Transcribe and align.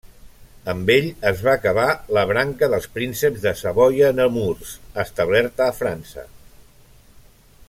Amb 0.71 0.87
ell 0.93 1.09
es 1.31 1.43
va 1.47 1.51
acabar 1.59 1.85
la 2.19 2.23
branca 2.31 2.71
dels 2.73 2.89
prínceps 2.97 3.45
de 3.45 3.55
Savoia-Nemours, 3.61 4.75
establerta 5.05 5.69
a 5.71 5.79
França. 5.83 6.29